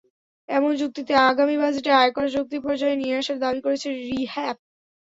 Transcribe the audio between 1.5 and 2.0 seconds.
বাজেটে